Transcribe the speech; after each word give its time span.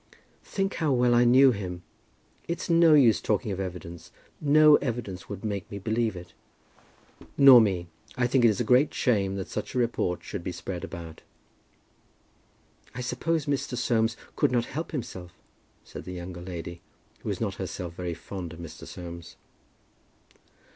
"Think 0.43 0.73
how 0.77 0.91
well 0.91 1.13
I 1.13 1.25
knew 1.25 1.51
him. 1.51 1.83
It's 2.47 2.71
no 2.71 2.95
use 2.95 3.21
talking 3.21 3.51
of 3.51 3.59
evidence. 3.59 4.11
No 4.39 4.77
evidence 4.77 5.29
would 5.29 5.45
make 5.45 5.69
me 5.69 5.77
believe 5.77 6.15
it." 6.15 6.33
"Nor 7.37 7.61
me; 7.61 7.85
and 8.17 8.23
I 8.23 8.25
think 8.25 8.43
it 8.43 8.59
a 8.59 8.63
great 8.63 8.95
shame 8.95 9.35
that 9.35 9.47
such 9.47 9.75
a 9.75 9.77
report 9.77 10.23
should 10.23 10.43
be 10.43 10.51
spread 10.51 10.83
about." 10.83 11.21
"I 12.95 13.01
suppose 13.01 13.45
Mr. 13.45 13.77
Soames 13.77 14.17
could 14.35 14.51
not 14.51 14.65
help 14.65 14.91
himself?" 14.91 15.33
said 15.83 16.05
the 16.05 16.13
younger 16.13 16.41
lady, 16.41 16.81
who 17.19 17.29
was 17.29 17.39
not 17.39 17.53
herself 17.61 17.93
very 17.93 18.15
fond 18.15 18.53
of 18.53 18.59
Mr. 18.59 18.87
Soames. 18.87 19.35